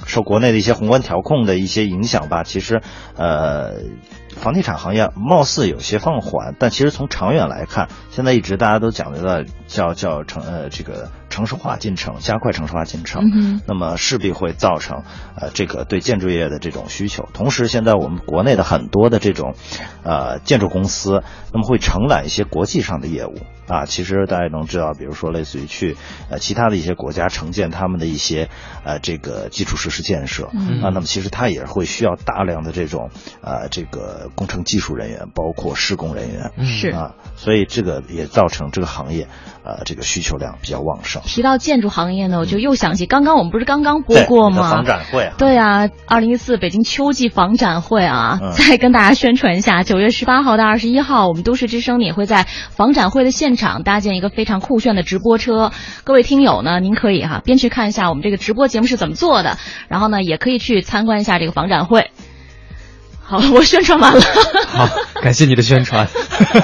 [0.05, 2.43] 受国内的一些宏观调控的一些影响吧。
[2.43, 2.81] 其实，
[3.15, 3.73] 呃，
[4.35, 13.23] 房地产行业貌似有些放缓，但其实从长远来看，现在一直大家都讲究的叫叫城呃这个城市化进程，加快城市化进程。
[13.33, 15.03] 嗯那么势必会造成
[15.35, 17.27] 呃这个对建筑业的这种需求。
[17.33, 19.55] 同时，现在我们国内的很多的这种
[20.03, 23.35] 呃建筑公司，那么会承揽一些国际上的业务
[23.67, 23.85] 啊。
[23.85, 25.95] 其实大家能知道，比如说类似于去
[26.29, 28.49] 呃其他的一些国家承建他们的一些
[28.83, 33.09] 呃这个基础设施建设、嗯啊，那么其实它也会需要大量的这种
[33.41, 36.51] 呃这个工程技术人员，包括施工人员。
[36.65, 39.27] 是啊，所以这个也造成这个行业，
[39.63, 41.21] 呃，这个需求量比较旺盛。
[41.23, 44.69] 提到建筑行业呢，我就又想起刚刚我们不是刚刚播过吗？
[44.71, 55.73] 房展会啊，对啊，二零一四北京秋季房展会啊，嗯再跟大家宣传一下，九月十八号到二十一号，我们都市之声也会在房展会的现场搭建一个非常酷炫的直播车。
[56.05, 59.57] 各位听友呢，您可以哈、边去看一下我们这个直播节目是怎么做的，
[59.89, 62.11] 然后呢，也可以去参观一下这个房展会。
[63.21, 64.21] 好，我宣传完了。
[64.67, 64.87] 好，
[65.21, 66.07] 感谢你的宣传。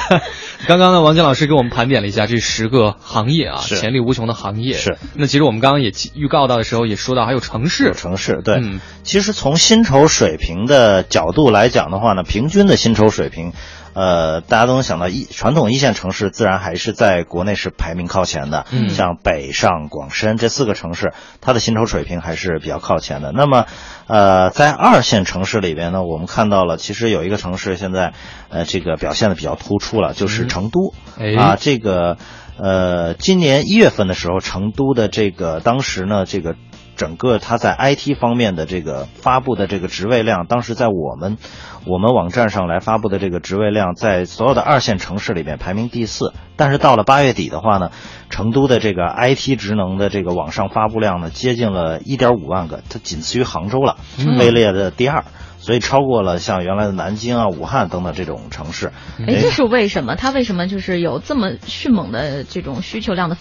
[0.66, 4.76] 刚刚呢，王健老师给我们盘点了一下这十个行业啊，潜力无穷的行业。
[4.76, 4.98] 是。
[5.14, 7.92] 那其实我们刚刚也预告到的时候也说到，还有城市有。
[7.92, 8.56] 城市对。
[8.62, 13.52] 嗯其实从薪酬水平的角度来讲的话呢，平均的薪酬水平，
[13.94, 23.32] 呃，大家都能想到一传统一线城市自然还是在国内是排名靠前的，嗯像北上广深这四个城市，它的薪酬水平还是比较靠前的。
[23.32, 23.66] 那么，
[24.08, 28.14] 呃，在二线城市里边呢，我们看到了，其实有一个城市现在，
[28.50, 30.94] 呃，这个表现的比较突出了，就是嗯成都。
[31.20, 32.18] 哎啊，这个
[32.58, 36.56] 呃，今年一月份的时候，成都的这个当时呢，这个
[37.04, 41.38] 整个它在 IT 方面的这个发布的这个职位量，当时在我们
[41.86, 46.32] 我们网站上来发布的这个职位量，在所有的二线城市里面排名第四。
[46.56, 47.90] 但是到了八月底的话呢，
[48.30, 53.98] 成都的这个 IT 职能的这个网上发布量呢，接近了一点五万个，它仅次于杭州了，
[54.40, 55.26] 位列的第二。
[55.64, 58.92] 所以超过了像原来的南京啊、武汉等等这种城市。
[59.26, 60.18] 哎，这是为什么？
[60.18, 63.38] 它为什么就是有这么迅猛的这种需求量的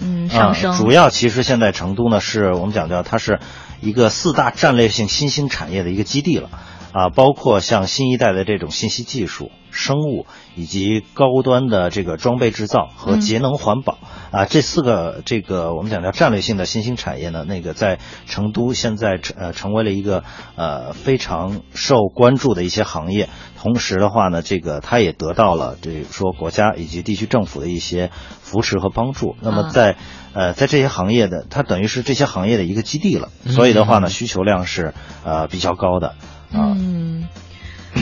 [0.00, 0.72] 嗯上升？
[0.72, 3.40] 主要其实现在成都呢，是我们讲叫它是
[3.82, 6.48] 一个四大战略性新兴产业的一个基地了。
[6.92, 13.98] 啊，包括像新一代的这种信息技术、生物以及高端的这个装备制造和节能环保
[14.32, 20.24] 啊，这四个这个我们讲叫战略性的新兴产业呢，那个在成都现在呃成为了一个
[20.56, 23.28] 呃非常受关注的一些行业。
[23.58, 28.10] 同时的话呢，这个它也得到了这说国家以及地区政府的一些
[28.40, 29.36] 扶持和帮助。
[29.40, 29.96] 那么在
[30.34, 33.28] 呃在这些行业的，它等于是这些行业的一个基地了。
[33.46, 36.14] 所以的话呢，需求量是呃比较高的。
[36.52, 37.28] 嗯，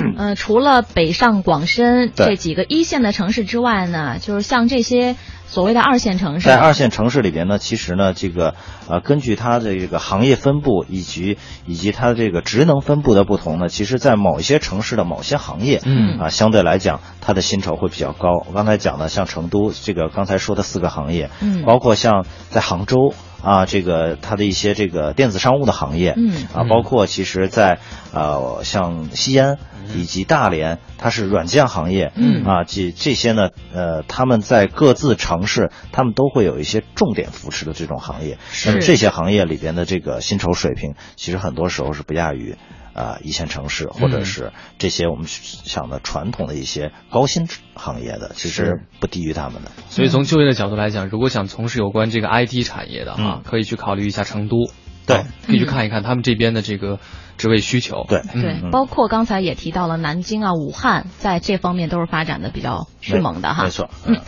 [0.18, 8.54] 呃，除了北上广深这几个一线的城市之外呢，就是像这些所谓的二线城市，在二线城市里边呢，其实呢，这个
[8.88, 18.44] 呃，根据它的这个行业分布以及以及它这个职能分布的不同呢，其实，在某一些城市的某些行业，嗯啊，相对来讲，它的薪酬会比较高。
[18.48, 23.14] 我刚才讲的，像成都这个刚才说的四个行业，嗯，包括像在杭州。
[23.44, 27.78] 啊，这个它的一些这个电子商务的行业，嗯，啊，包括其实，在
[28.12, 29.59] 呃像西安
[29.94, 42.57] 以及大连，它是软件行业，嗯，啊，这这些呢，呃，他们在各自城市，他们都会有一些重点扶持的这种行业，那么这些行业里边的这个薪酬水平，其实很多时候是不亚于。
[42.94, 49.72] 啊，一线城市或者是这些我们想的传统的一些高薪行业的，其实不低于他们的。
[49.90, 54.70] 所以从就业的角度来讲，如果想从事有关这个 IT 产业的哈，可以去考虑一下成都。
[55.07, 56.98] 对，可以去看一看他们这边的这个
[57.37, 58.07] 职位需求。
[58.09, 63.64] 对对，包括刚才也提到了南京啊、武汉，在这方面都是发展的比较迅猛的哈。
[63.64, 63.90] 没错。
[64.07, 64.22] 嗯，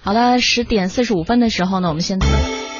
[0.00, 2.71] 好了，十点四十五分的时候呢，我们现在。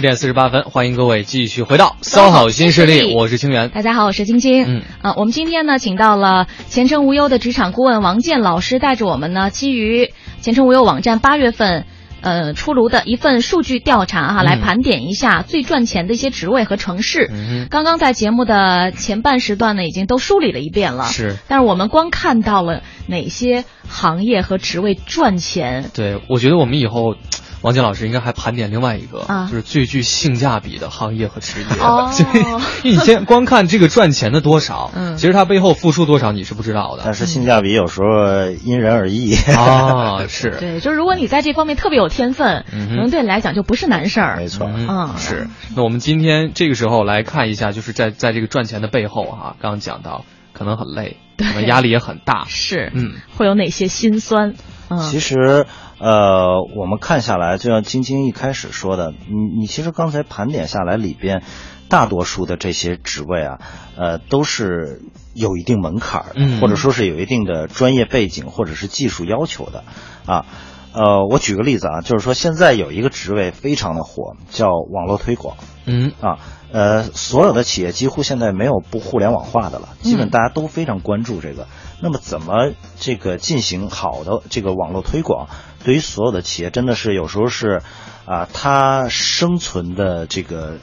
[0.00, 3.68] 十点四十八分，欢迎各位继续回到骚好新势力，我是清源。
[3.68, 4.64] 大家好，我是晶晶。
[4.66, 10.10] 嗯啊，我们今天呢，请到了前程无忧的职场顾问王健老师，带着我们呢，基于
[10.40, 11.84] 前程无忧网站八月份
[12.22, 17.28] 呃出炉的一份数据调查哈，来盘点一下最赚钱的一些职位和城市。
[17.30, 21.08] 嗯刚刚在节目的前半时段呢，已经都梳理了一遍了。
[21.08, 25.90] 是，但是我们光看到了哪些行业和职位赚钱？
[25.92, 27.16] 对，我觉得我们以后。
[27.62, 31.66] 王健老师应该还盘点另外一个，啊，就是最具性价比的行业和职业。
[31.80, 37.02] 哦， 因为你先光看这个赚钱的多少，嗯，其实它背后付出多少你是不知道的。
[37.04, 44.36] 但是性价比有时候因人而异啊，是 对，就是如果你在这方面特别有天分，可能对你来讲就不是难事儿。
[44.36, 45.48] 没错，嗯，是。
[45.76, 54.54] 那我们今天这个时候来看一下，就是在在这个赚钱的背后哈，刚刚讲到可能很累，可能压力也很大，是，嗯，会有哪些心酸？
[54.88, 55.66] 嗯，其实。
[56.00, 61.42] 呃，我们看下来，就像晶晶一开始说的，你你其实刚才盘点下来里边，
[61.90, 63.58] 大多数的这些职位啊，
[63.96, 65.02] 呃，都是
[65.34, 69.84] 有一定门槛的，或者说是有一定的专业背景或者是技术要求的，
[70.24, 70.46] 啊，
[70.94, 76.38] 呃，我举个例子啊，就是说现在有一个职位非常的火，叫网络推广，嗯，啊，
[76.72, 81.66] 呃，所有的企业几乎现在没有不互联网化的了，基本大家都非常关注这个。
[82.02, 85.48] 那么怎么这个进行好的这个网络推广？
[85.82, 87.80] 对于所有的企业，真的是有时候是，
[88.26, 90.76] 啊，它生存的这个，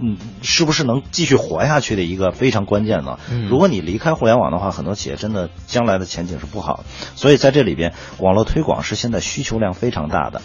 [0.00, 3.18] 嗯，是不是能继续活下去的一个非常关键的。
[3.48, 6.84] 如果你离开互联网的话，很多企业真的将来的前景是不好。
[7.16, 10.40] 所以在这里边，网络推广是现在需求量非常大的。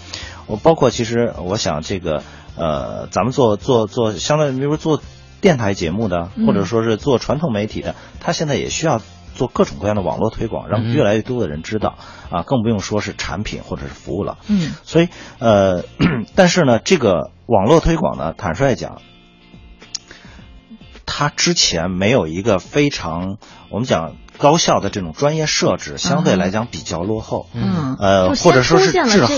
[0.48, 2.24] 我包括其实我想这个，
[2.56, 5.00] 呃，咱们做做做，相当于比如做
[5.40, 9.02] 电台节目的，或者说是做传统媒体的，他现在也需要。
[9.40, 11.98] 做各种各样的网络推广，让越来越多的人知道
[12.30, 14.38] 啊，更不用说是产品或者是服务了。
[14.48, 15.08] 嗯，所以
[15.40, 15.84] 呃，
[16.36, 19.02] 但是呢，这个网络推广呢，坦率讲，
[21.06, 23.38] 它之前没有一个非常
[23.70, 27.48] 我们讲高效的这种专业设置，相对来讲比较落后。
[27.54, 29.30] 嗯，呃，或者说是滞后。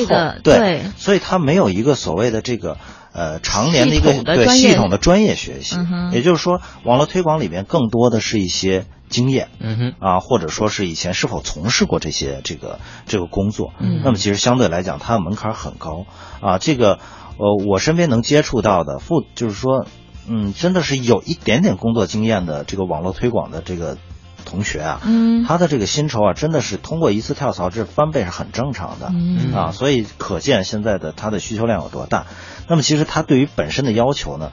[0.44, 2.78] 对，所以它没有一个所谓的这个。
[3.14, 5.76] 呃，常年的一个对系统的专业学习，
[6.14, 16.06] 也就是说，网络推广里面更多的是一些经验，嗯哼，啊，或者说是以前是否从事过这些这个这个工作，嗯，那么其实相对来讲，它的门槛很高，
[16.42, 16.98] 啊，这个
[17.38, 19.86] 呃，我身边能接触到的，副就是说，
[20.28, 23.98] 嗯，真的是有一点点工作经验的这个网络推广的这个
[24.46, 29.54] 同学啊，嗯，他的这个薪酬啊，真的是通过一次跳槽这翻倍是很正常的，嗯。
[29.54, 32.26] 啊，所以可见现在的他的需求量有多大。
[32.68, 34.52] 那么其实他对于本身的要求呢，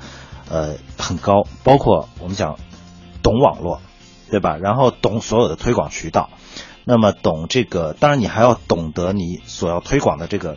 [0.51, 2.59] 呃，很高，包括我们讲
[3.22, 3.80] 懂网络，
[4.31, 4.57] 对吧？
[4.57, 6.31] 然后懂所有的推广渠道，
[6.85, 10.57] 那么懂这个，当然你还要懂得你所要推广的这个。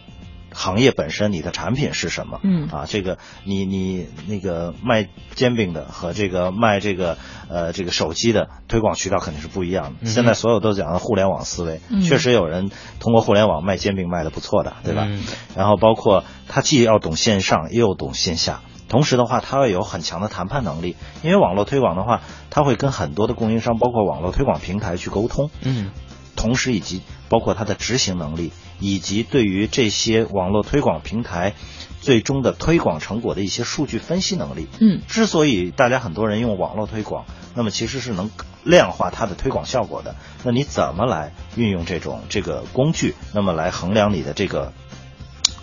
[0.54, 2.42] 行业本身，你的产品是什么？
[2.44, 7.18] 嗯啊，这个你你那个卖煎饼的和这个卖这个
[7.48, 10.08] 呃这个手机的推广渠道肯定是不一样的。
[10.08, 12.70] 现在所有都讲的互联网思维，嗯确实有人
[13.00, 15.06] 通过互联网卖煎饼卖的不错的，对吧？
[15.08, 15.24] 嗯
[15.56, 18.60] 然后包括他既要懂线上，又懂线下。
[18.92, 25.50] 同时的话，他要有很强的谈判能力，因为网络推广的话，他会跟很多的供应商，包括网络推广平台去沟通。
[25.62, 25.92] 嗯
[26.36, 31.54] 同时以及包括它的执行能力，以及对于这些网络推广平台
[32.02, 34.68] 最终的推广成果的一些数据分析能力。
[34.80, 37.26] 嗯之所以大家很多人用网络推广，
[37.56, 38.30] 那么其实是能
[38.64, 40.16] 量化它的推广效果的。
[40.44, 44.74] 那你怎么来运用这种这个工具，那么来衡量你的这个？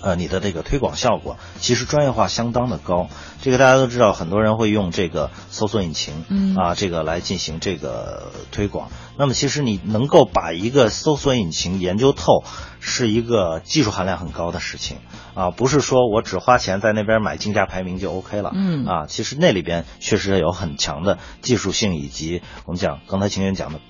[0.01, 3.09] 呃，你的这个推广效果其实专业化相当的高，
[3.43, 8.91] 这个大家都知道，很多人会用这个搜索引擎，嗯啊，这个来进行这个推广。
[9.17, 12.45] 那么其实你能够把一个搜索引擎研究透，
[12.79, 14.99] 是一个技术含量很高的事情
[15.35, 23.81] 啊，不是说我只花钱在那边买竞价排名就 OK 了，嗯啊，其实那里边确实有很强的技术性，以及我们讲刚才秦源讲的。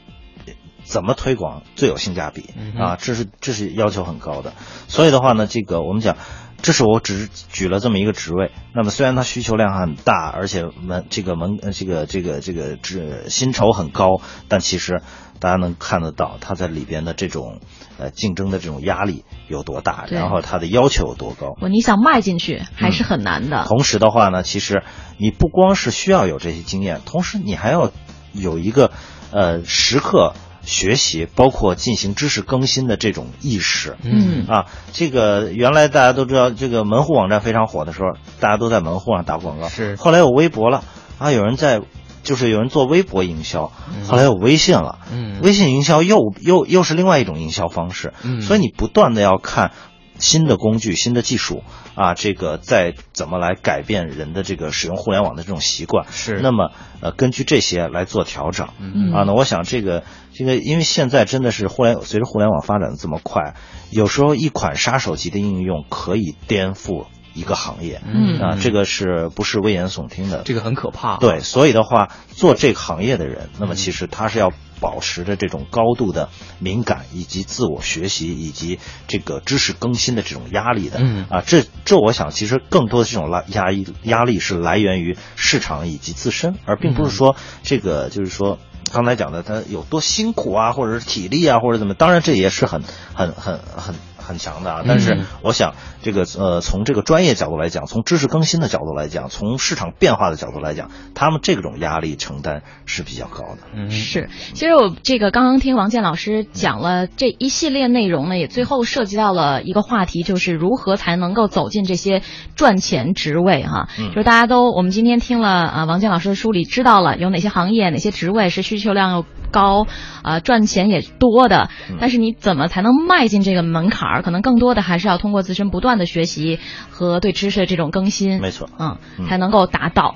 [0.88, 2.96] 怎么推广最有性价比嗯啊？
[2.98, 4.54] 这是这是要求很高的，
[4.88, 6.16] 所以的话呢，这个我们讲，
[6.62, 8.50] 这是我只是举了这么一个职位。
[8.74, 15.02] 那么虽然它需求量很大，而且门这个门呃这个这个这个这薪酬很高，但其实
[15.38, 17.60] 大家能看得到它在里边的这种
[17.98, 21.54] 呃竞争的这种压力有多大，然后它的要求有多高。
[21.60, 23.64] 我你想迈进去还是很难的。
[23.66, 24.82] 同时的话呢，其实
[25.18, 27.92] 你不光是需要有这些经验，同时你还要
[28.32, 28.90] 有一个
[29.30, 30.32] 呃时刻
[30.62, 33.96] 学习，包括进行知识更新的这种意识。
[34.02, 39.68] 嗯啊，这个原来大家都知道，这个门户网站非常火的时候，大家都在门户上打广告。
[39.68, 40.84] 是后来有微博了
[41.18, 41.80] 啊，有人在，
[42.22, 43.72] 就是有人做微博营销，
[44.06, 44.98] 后来有微信了。
[45.12, 48.12] 嗯微信营销又又又是另外一种营销方式。
[48.22, 49.70] 嗯所以你不断的要看
[50.18, 51.62] 新的工具、新的技术
[51.94, 56.06] 啊，这个再怎么来改变人的这个使用互联网的这种习惯。
[56.10, 58.68] 是那么呃，根据这些来做调整。
[58.78, 63.54] 嗯啊，那我想这个这个，因为现在真的是互联随着互联网发展的这么快，
[63.90, 68.00] 有时候一款杀手级的应用可以颠覆一个行业。
[68.04, 70.42] 嗯啊，这个是不是危言耸听的？
[70.44, 71.16] 这个很可怕。
[71.18, 80.98] 对，所以的话，做这个行业的人，那么其实他是要保持着这种高度的敏感，以及自我学习，以及这个知识更新的这种压力的。
[81.00, 88.58] 嗯啊，这这我想，其实更多的这种压压抑压力是来源于市场以及自身，而并不是说这个就是说。
[88.90, 91.92] 刚才讲的，他有多辛苦啊，或者是体力啊，或者怎么？
[91.92, 93.94] 当然，这也是很、很、很、很、
[94.28, 94.82] 很强的啊。
[94.86, 103.58] 但是嗯，我想，这个呃，从这个专业角度来讲，从知识更新的角度来讲，从市场变化的角度来讲，他们这种压力承担是比较高的。
[103.74, 112.22] 嗯是，其实我这个刚刚听王健老师讲了这一系列内容呢，也最后涉及到了一个话题，就是如何才能够走进这些
[112.54, 113.88] 赚钱职位哈。
[113.98, 119.86] 嗯就是大家都，我们今天听了啊王健老师的梳理，知道了有哪些行业、哪些职位是需求量又高，
[120.22, 121.68] 啊赚钱也多的。
[122.00, 124.22] 但是你怎么才能迈进这个门槛儿？
[124.22, 126.58] 可能更多的还是要通过自身不断的学习
[126.90, 128.40] 和对知识的这种更新。
[128.40, 130.14] 没错嗯，嗯才能够达到。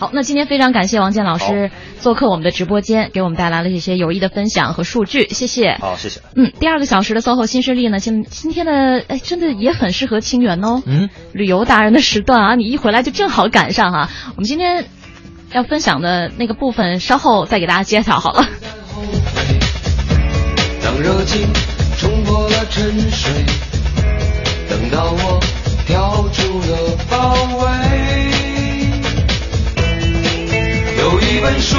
[0.00, 5.76] 好，那今天非常感谢王健老师做客我们的直播间，给我们带来了一些有益的分享和数据，谢谢。
[5.80, 6.20] 好，谢谢。
[6.36, 10.80] 嗯，第二个小时的 SOHO 新势力呢，今今天的哎，真的也很适合清源哦。
[10.86, 14.84] 嗯，旅游达人的时段啊，你一回来就正好赶上哈、我们今天
[15.52, 18.46] 要分享的那个部分，稍后再给大家揭晓好了。
[20.84, 21.48] 当热情
[21.98, 23.32] 冲破了沉睡，
[24.68, 25.40] 等到我
[25.86, 27.68] 跳出了包围。
[30.98, 31.76] 有一本书